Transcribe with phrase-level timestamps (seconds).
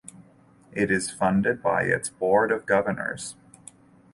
[0.71, 3.35] It is funded by its board of governors.